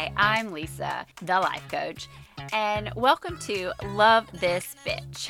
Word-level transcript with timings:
Hi, 0.00 0.10
I'm 0.16 0.50
Lisa, 0.50 1.04
the 1.20 1.38
life 1.40 1.68
coach, 1.70 2.08
and 2.54 2.90
welcome 2.96 3.38
to 3.40 3.70
Love 3.84 4.26
This 4.40 4.74
Bitch. 4.82 5.28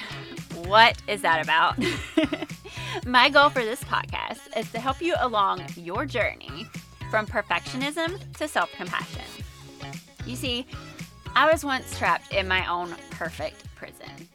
What 0.64 0.96
is 1.08 1.22
that 1.22 1.42
about? 1.42 1.76
My 3.04 3.30
goal 3.30 3.48
for 3.48 3.64
this 3.64 3.82
podcast 3.82 4.56
is 4.56 4.70
to 4.70 4.78
help 4.78 5.02
you 5.02 5.16
along 5.18 5.64
your 5.74 6.06
journey 6.06 6.68
from 7.10 7.26
perfectionism 7.26 8.16
to 8.34 8.46
self 8.46 8.70
compassion. 8.70 9.24
You 10.24 10.36
see, 10.36 10.66
I 11.34 11.50
was 11.50 11.64
once 11.64 11.98
trapped 11.98 12.32
in 12.32 12.46
my 12.46 12.64
own 12.70 12.94
perfect 13.10 13.64
prison. 13.74 14.28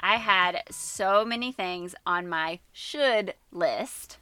I 0.00 0.16
had 0.16 0.64
so 0.70 1.24
many 1.24 1.50
things 1.50 1.94
on 2.04 2.28
my 2.28 2.58
should 2.72 3.32
list 3.52 4.18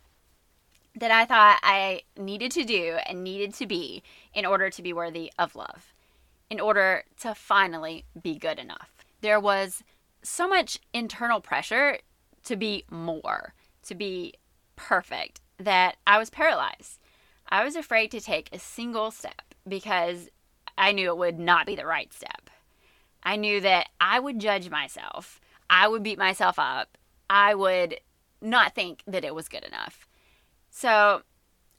that 0.96 1.10
I 1.10 1.26
thought 1.26 1.60
I 1.62 2.02
needed 2.16 2.50
to 2.52 2.64
do 2.64 2.98
and 3.06 3.22
needed 3.22 3.54
to 3.54 3.66
be 3.66 4.02
in 4.34 4.46
order 4.46 4.70
to 4.70 4.82
be 4.82 4.92
worthy 4.92 5.30
of 5.38 5.54
love, 5.54 5.92
in 6.48 6.58
order 6.58 7.04
to 7.20 7.34
finally 7.34 8.04
be 8.20 8.36
good 8.36 8.58
enough. 8.58 8.90
There 9.20 9.38
was 9.38 9.84
so 10.22 10.48
much 10.48 10.80
internal 10.92 11.40
pressure 11.40 11.98
to 12.44 12.56
be 12.56 12.84
more, 12.90 13.54
to 13.84 13.94
be 13.94 14.34
perfect, 14.74 15.40
that 15.58 15.96
I 16.06 16.18
was 16.18 16.30
paralyzed. 16.30 16.98
I 17.48 17.64
was 17.64 17.76
afraid 17.76 18.10
to 18.10 18.20
take 18.20 18.48
a 18.52 18.58
single 18.58 19.10
step 19.10 19.54
because 19.68 20.28
I 20.78 20.92
knew 20.92 21.08
it 21.08 21.18
would 21.18 21.38
not 21.38 21.66
be 21.66 21.76
the 21.76 21.86
right 21.86 22.12
step. 22.12 22.50
I 23.22 23.36
knew 23.36 23.60
that 23.60 23.88
I 24.00 24.18
would 24.18 24.38
judge 24.38 24.70
myself, 24.70 25.40
I 25.68 25.88
would 25.88 26.02
beat 26.02 26.18
myself 26.18 26.58
up, 26.58 26.96
I 27.28 27.54
would 27.54 28.00
not 28.40 28.74
think 28.74 29.02
that 29.06 29.24
it 29.24 29.34
was 29.34 29.48
good 29.48 29.64
enough. 29.64 30.05
So 30.76 31.22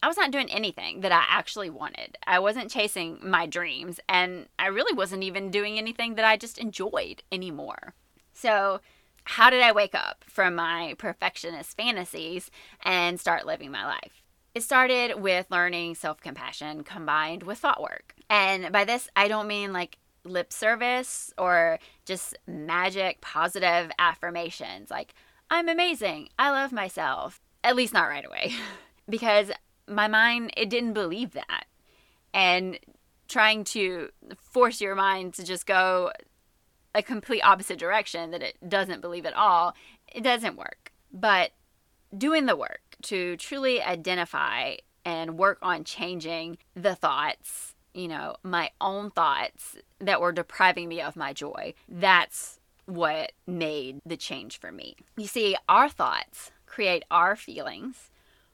I 0.02 0.08
was 0.08 0.16
not 0.16 0.32
doing 0.32 0.50
anything 0.50 1.02
that 1.02 1.12
I 1.12 1.22
actually 1.28 1.70
wanted. 1.70 2.18
I 2.26 2.40
wasn't 2.40 2.68
chasing 2.68 3.20
my 3.22 3.46
dreams, 3.46 4.00
and 4.08 4.48
I 4.58 4.66
really 4.66 4.92
wasn't 4.92 5.22
even 5.22 5.52
doing 5.52 5.78
anything 5.78 6.16
that 6.16 6.24
I 6.24 6.36
just 6.36 6.58
enjoyed 6.58 7.22
anymore. 7.30 7.94
So, 8.32 8.80
how 9.22 9.50
did 9.50 9.62
I 9.62 9.70
wake 9.70 9.94
up 9.94 10.24
from 10.26 10.56
my 10.56 10.96
perfectionist 10.98 11.76
fantasies 11.76 12.50
and 12.82 13.20
start 13.20 13.46
living 13.46 13.70
my 13.70 13.86
life? 13.86 14.24
It 14.52 14.64
started 14.64 15.22
with 15.22 15.46
learning 15.48 15.94
self 15.94 16.20
compassion 16.20 16.82
combined 16.82 17.44
with 17.44 17.58
thought 17.58 17.80
work. 17.80 18.16
And 18.28 18.72
by 18.72 18.84
this, 18.84 19.08
I 19.14 19.28
don't 19.28 19.46
mean 19.46 19.72
like 19.72 19.98
lip 20.24 20.52
service 20.52 21.32
or 21.38 21.78
just 22.04 22.36
magic 22.48 23.20
positive 23.20 23.92
affirmations 23.96 24.90
like, 24.90 25.14
I'm 25.52 25.68
amazing, 25.68 26.30
I 26.36 26.50
love 26.50 26.72
myself. 26.72 27.40
At 27.62 27.76
least 27.76 27.92
not 27.92 28.08
right 28.08 28.26
away. 28.26 28.52
because 29.08 29.50
my 29.86 30.08
mind 30.08 30.52
it 30.56 30.70
didn't 30.70 30.92
believe 30.92 31.32
that. 31.32 31.64
And 32.34 32.78
trying 33.28 33.64
to 33.64 34.10
force 34.36 34.80
your 34.80 34.94
mind 34.94 35.34
to 35.34 35.44
just 35.44 35.66
go 35.66 36.12
a 36.94 37.02
complete 37.02 37.42
opposite 37.42 37.78
direction 37.78 38.30
that 38.30 38.42
it 38.42 38.56
doesn't 38.66 39.00
believe 39.00 39.26
at 39.26 39.34
all 39.34 39.74
it 40.12 40.22
doesn't 40.22 40.56
work. 40.56 40.92
But 41.12 41.52
doing 42.16 42.46
the 42.46 42.56
work 42.56 42.80
to 43.02 43.36
truly 43.36 43.82
identify 43.82 44.76
and 45.04 45.38
work 45.38 45.58
on 45.62 45.84
changing 45.84 46.58
the 46.74 46.94
thoughts 46.94 47.74
you 47.94 48.08
know 48.08 48.36
my 48.42 48.70
own 48.80 49.10
thoughts 49.10 49.76
that 49.98 50.20
were 50.20 50.32
depriving 50.32 50.88
me 50.88 51.00
of 51.00 51.16
my 51.16 51.32
joy 51.32 51.72
that's 51.88 52.58
what 52.88 53.32
made 53.46 54.00
the 54.06 54.16
change 54.16 54.58
for 54.58 54.72
me. 54.72 54.96
You 55.16 55.26
see 55.26 55.56
our 55.68 55.88
thoughts 55.88 56.50
create 56.66 57.04
our 57.10 57.36
feelings 57.36 58.10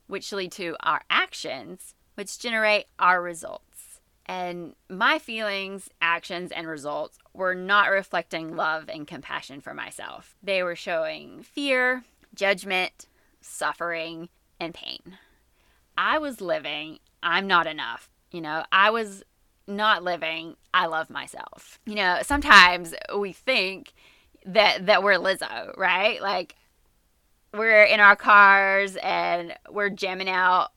which 0.06 0.32
lead 0.32 0.52
to 0.52 0.76
our 0.80 1.02
actions, 1.10 1.94
which 2.14 2.38
generate 2.38 2.86
our 2.98 3.22
results. 3.22 4.00
And 4.26 4.74
my 4.88 5.18
feelings, 5.18 5.90
actions, 6.00 6.50
and 6.50 6.66
results 6.66 7.18
were 7.34 7.54
not 7.54 7.90
reflecting 7.90 8.56
love 8.56 8.88
and 8.88 9.06
compassion 9.06 9.60
for 9.60 9.74
myself. 9.74 10.36
They 10.42 10.62
were 10.62 10.76
showing 10.76 11.42
fear, 11.42 12.04
judgment, 12.34 13.06
suffering, 13.40 14.30
and 14.58 14.72
pain. 14.72 15.18
I 15.98 16.18
was 16.18 16.40
living, 16.40 16.98
I'm 17.22 17.46
not 17.46 17.66
enough. 17.66 18.08
You 18.30 18.40
know, 18.40 18.64
I 18.72 18.90
was 18.90 19.22
not 19.66 20.02
living, 20.02 20.56
I 20.72 20.86
love 20.86 21.10
myself. 21.10 21.78
You 21.84 21.94
know, 21.96 22.18
sometimes 22.22 22.94
we 23.16 23.32
think 23.32 23.92
that 24.46 24.86
that 24.86 25.02
we're 25.02 25.18
Lizzo, 25.18 25.76
right? 25.76 26.20
Like 26.20 26.56
we're 27.54 27.84
in 27.84 28.00
our 28.00 28.16
cars 28.16 28.96
and 28.96 29.54
we're 29.70 29.90
jamming 29.90 30.28
out 30.28 30.72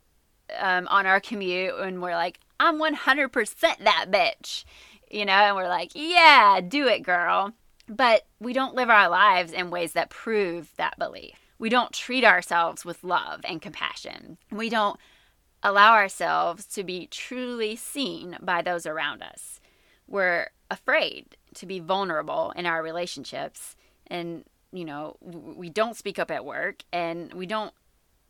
um, 0.59 0.87
on 0.89 1.05
our 1.05 1.19
commute 1.19 1.75
and 1.75 2.01
we're 2.01 2.15
like, 2.15 2.39
I'm 2.59 2.79
100% 2.79 3.59
that 3.79 4.05
bitch, 4.09 4.63
you 5.09 5.25
know, 5.25 5.33
and 5.33 5.55
we're 5.55 5.67
like, 5.67 5.91
yeah, 5.93 6.61
do 6.65 6.87
it, 6.87 7.03
girl. 7.03 7.53
But 7.89 8.25
we 8.39 8.53
don't 8.53 8.75
live 8.75 8.89
our 8.89 9.09
lives 9.09 9.53
in 9.53 9.69
ways 9.69 9.93
that 9.93 10.09
prove 10.09 10.71
that 10.77 10.99
belief. 10.99 11.35
We 11.59 11.69
don't 11.69 11.93
treat 11.93 12.23
ourselves 12.23 12.85
with 12.85 13.03
love 13.03 13.41
and 13.43 13.61
compassion. 13.61 14.37
We 14.51 14.69
don't 14.69 14.99
allow 15.63 15.93
ourselves 15.93 16.65
to 16.67 16.83
be 16.83 17.07
truly 17.07 17.75
seen 17.75 18.37
by 18.41 18.61
those 18.61 18.85
around 18.85 19.23
us. 19.23 19.59
We're 20.07 20.47
afraid 20.69 21.37
to 21.55 21.65
be 21.65 21.79
vulnerable 21.79 22.53
in 22.55 22.65
our 22.65 22.83
relationships 22.83 23.75
and 24.05 24.43
you 24.71 24.85
know, 24.85 25.17
we 25.21 25.69
don't 25.69 25.95
speak 25.95 26.19
up 26.19 26.31
at 26.31 26.45
work 26.45 26.83
and 26.91 27.33
we 27.33 27.45
don't 27.45 27.73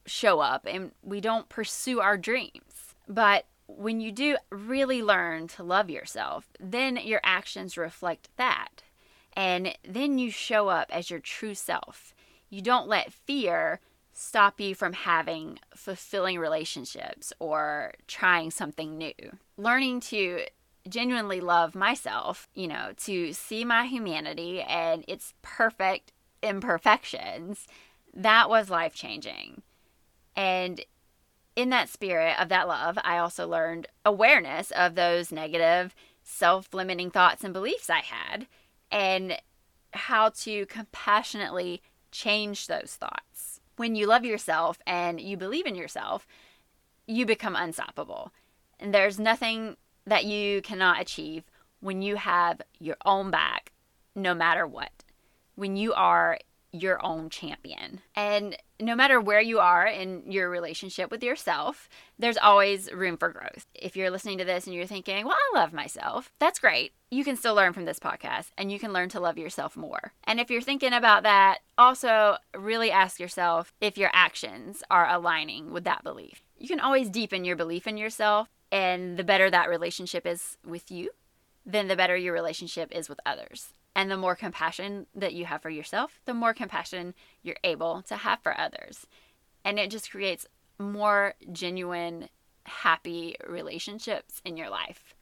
show 0.05 0.39
up 0.39 0.65
and 0.65 0.91
we 1.03 1.21
don't 1.21 1.49
pursue 1.49 1.99
our 1.99 2.17
dreams. 2.17 2.95
But 3.07 3.45
when 3.67 3.99
you 3.99 4.11
do 4.11 4.37
really 4.49 5.03
learn 5.03 5.47
to 5.49 5.63
love 5.63 5.89
yourself, 5.89 6.47
then 6.59 6.97
your 6.97 7.19
actions 7.23 7.77
reflect 7.77 8.29
that. 8.37 8.83
And 9.33 9.77
then 9.87 10.17
you 10.17 10.31
show 10.31 10.69
up 10.69 10.89
as 10.91 11.09
your 11.09 11.19
true 11.19 11.53
self. 11.53 12.13
You 12.49 12.61
don't 12.61 12.87
let 12.87 13.13
fear 13.13 13.81
stop 14.13 14.59
you 14.59 14.73
from 14.73 14.93
having 14.93 15.59
fulfilling 15.75 16.39
relationships 16.39 17.31
or 17.39 17.93
trying 18.07 18.49
something 18.49 18.97
new. 18.97 19.13
Learning 19.57 19.99
to 19.99 20.41
genuinely 20.89 21.39
love 21.39 21.75
myself, 21.75 22.47
you 22.55 22.67
know, 22.67 22.93
to 22.97 23.33
see 23.33 23.63
my 23.63 23.85
humanity 23.85 24.61
and 24.61 25.03
its 25.07 25.33
perfect 25.41 26.13
imperfections, 26.41 27.67
that 28.13 28.49
was 28.49 28.69
life 28.69 28.93
changing. 28.93 29.61
And 30.35 30.81
in 31.55 31.69
that 31.71 31.89
spirit 31.89 32.39
of 32.39 32.49
that 32.49 32.67
love, 32.67 32.97
I 33.03 33.17
also 33.17 33.47
learned 33.47 33.87
awareness 34.05 34.71
of 34.71 34.95
those 34.95 35.31
negative, 35.31 35.95
self 36.23 36.73
limiting 36.73 37.09
thoughts 37.09 37.43
and 37.43 37.53
beliefs 37.53 37.89
I 37.89 38.01
had 38.01 38.47
and 38.91 39.39
how 39.93 40.29
to 40.29 40.65
compassionately 40.67 41.81
change 42.11 42.67
those 42.67 42.95
thoughts. 42.99 43.59
When 43.75 43.95
you 43.95 44.07
love 44.07 44.25
yourself 44.25 44.79
and 44.85 45.19
you 45.19 45.37
believe 45.37 45.65
in 45.65 45.75
yourself, 45.75 46.27
you 47.07 47.25
become 47.25 47.55
unstoppable. 47.55 48.31
And 48.79 48.93
there's 48.93 49.19
nothing 49.19 49.77
that 50.05 50.25
you 50.25 50.61
cannot 50.61 51.01
achieve 51.01 51.43
when 51.79 52.01
you 52.01 52.15
have 52.15 52.61
your 52.79 52.97
own 53.05 53.31
back, 53.31 53.71
no 54.15 54.33
matter 54.33 54.65
what 54.65 54.91
when 55.57 55.75
you 55.75 55.93
are 55.93 56.39
your 56.71 57.03
own 57.03 57.29
champion. 57.29 58.01
And 58.15 58.55
no 58.79 58.95
matter 58.95 59.19
where 59.19 59.41
you 59.41 59.59
are 59.59 59.87
in 59.87 60.23
your 60.31 60.49
relationship 60.49 61.09
with 61.09 61.23
yourself, 61.23 61.89
there's 62.19 62.37
always 62.37 62.91
room 62.91 63.17
for 63.17 63.29
growth. 63.29 63.65
If 63.73 63.95
you're 63.95 64.11
listening 64.11 64.37
to 64.37 64.45
this 64.45 64.67
and 64.67 64.75
you're 64.75 64.85
thinking, 64.85 65.25
well, 65.25 65.35
I 65.35 65.59
love 65.59 65.73
myself, 65.73 66.31
that's 66.39 66.59
great. 66.59 66.93
You 67.09 67.23
can 67.23 67.37
still 67.37 67.55
learn 67.55 67.73
from 67.73 67.85
this 67.85 67.99
podcast 67.99 68.51
and 68.57 68.71
you 68.71 68.79
can 68.79 68.93
learn 68.93 69.09
to 69.09 69.19
love 69.19 69.37
yourself 69.37 69.75
more. 69.75 70.13
And 70.25 70.39
if 70.39 70.51
you're 70.51 70.61
thinking 70.61 70.93
about 70.93 71.23
that, 71.23 71.59
also 71.77 72.37
really 72.55 72.91
ask 72.91 73.19
yourself 73.19 73.73
if 73.81 73.97
your 73.97 74.11
actions 74.13 74.83
are 74.91 75.09
aligning 75.09 75.71
with 75.71 75.85
that 75.85 76.03
belief. 76.03 76.41
You 76.57 76.67
can 76.67 76.79
always 76.79 77.09
deepen 77.09 77.45
your 77.45 77.55
belief 77.55 77.87
in 77.87 77.97
yourself, 77.97 78.49
and 78.71 79.15
the 79.15 79.23
better 79.23 79.49
that 79.49 79.69
relationship 79.69 80.25
is 80.25 80.57
with 80.65 80.91
you, 80.91 81.11
then 81.67 81.89
the 81.89 81.97
better 81.97 82.15
your 82.15 82.33
relationship 82.33 82.89
is 82.95 83.09
with 83.09 83.19
others. 83.25 83.73
And 83.93 84.09
the 84.09 84.17
more 84.17 84.35
compassion 84.35 85.05
that 85.13 85.33
you 85.33 85.45
have 85.45 85.61
for 85.61 85.69
yourself, 85.69 86.21
the 86.25 86.33
more 86.33 86.53
compassion 86.53 87.13
you're 87.43 87.57
able 87.63 88.01
to 88.03 88.15
have 88.15 88.39
for 88.41 88.57
others. 88.57 89.05
And 89.65 89.77
it 89.77 89.91
just 89.91 90.09
creates 90.09 90.47
more 90.79 91.33
genuine, 91.51 92.29
happy 92.65 93.35
relationships 93.45 94.41
in 94.45 94.55
your 94.55 94.69
life. 94.69 95.13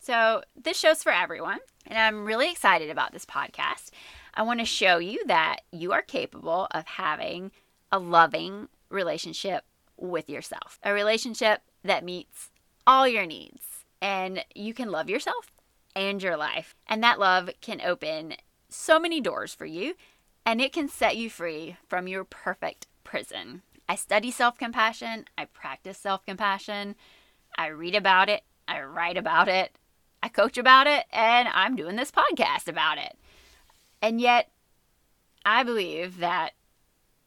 So, 0.00 0.42
this 0.60 0.78
show's 0.78 1.02
for 1.02 1.12
everyone, 1.12 1.60
and 1.86 1.96
I'm 1.96 2.24
really 2.24 2.50
excited 2.50 2.90
about 2.90 3.12
this 3.12 3.24
podcast. 3.24 3.90
I 4.34 4.42
want 4.42 4.58
to 4.58 4.66
show 4.66 4.98
you 4.98 5.24
that 5.26 5.60
you 5.70 5.92
are 5.92 6.02
capable 6.02 6.66
of 6.72 6.86
having 6.86 7.52
a 7.92 8.00
loving 8.00 8.68
relationship 8.88 9.64
with 9.96 10.28
yourself, 10.28 10.80
a 10.82 10.92
relationship 10.92 11.62
that 11.84 12.04
meets 12.04 12.50
all 12.84 13.06
your 13.06 13.26
needs, 13.26 13.84
and 14.00 14.44
you 14.56 14.74
can 14.74 14.90
love 14.90 15.08
yourself 15.08 15.52
and 15.94 16.22
your 16.22 16.36
life. 16.36 16.74
And 16.86 17.02
that 17.02 17.18
love 17.18 17.50
can 17.60 17.80
open 17.80 18.34
so 18.68 18.98
many 18.98 19.20
doors 19.20 19.54
for 19.54 19.66
you 19.66 19.94
and 20.44 20.60
it 20.60 20.72
can 20.72 20.88
set 20.88 21.16
you 21.16 21.30
free 21.30 21.76
from 21.88 22.08
your 22.08 22.24
perfect 22.24 22.86
prison. 23.04 23.62
I 23.88 23.96
study 23.96 24.30
self 24.30 24.58
compassion, 24.58 25.26
I 25.36 25.44
practice 25.46 25.98
self 25.98 26.24
compassion, 26.24 26.94
I 27.56 27.68
read 27.68 27.94
about 27.94 28.28
it, 28.28 28.42
I 28.66 28.82
write 28.82 29.16
about 29.16 29.48
it, 29.48 29.76
I 30.22 30.28
coach 30.28 30.56
about 30.56 30.86
it, 30.86 31.04
and 31.12 31.48
I'm 31.48 31.76
doing 31.76 31.96
this 31.96 32.10
podcast 32.10 32.68
about 32.68 32.98
it. 32.98 33.16
And 34.00 34.20
yet, 34.20 34.50
I 35.44 35.62
believe 35.62 36.18
that 36.18 36.52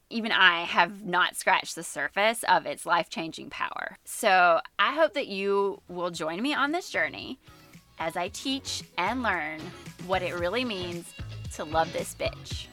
even 0.10 0.32
I 0.32 0.64
have 0.64 1.04
not 1.04 1.36
scratched 1.36 1.76
the 1.76 1.84
surface 1.84 2.44
of 2.48 2.66
its 2.66 2.86
life 2.86 3.10
changing 3.10 3.50
power. 3.50 3.98
So 4.06 4.60
I 4.78 4.94
hope 4.94 5.14
that 5.14 5.28
you 5.28 5.82
will 5.88 6.12
join 6.12 6.42
me 6.42 6.54
on 6.54 6.72
this 6.72 6.90
journey 6.90 7.40
as 8.00 8.18
I 8.18 8.30
teach 8.30 8.84
and 8.98 9.24
learn 9.24 9.60
what 10.08 10.22
it 10.22 10.36
really 10.36 10.66
means 10.66 11.14
to 11.54 11.64
love 11.64 11.92
this 11.94 12.16
bitch. 12.18 12.68